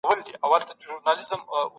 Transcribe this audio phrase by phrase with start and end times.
[0.03, 0.25] پاک
[1.19, 1.67] رزق وګټئ.